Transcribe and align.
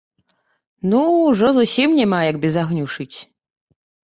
Ну, 0.93 1.01
ужо 1.31 1.47
зусім 1.57 1.93
няма 1.99 2.23
як 2.29 2.41
без 2.47 2.59
агню 2.63 2.85
шыць! 2.97 3.17